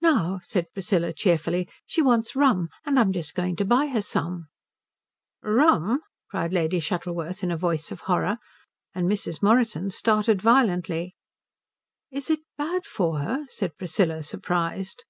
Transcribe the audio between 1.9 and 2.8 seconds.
wants rum,